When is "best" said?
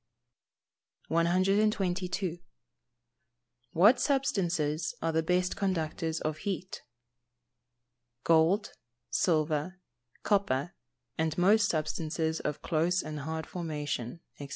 5.21-5.55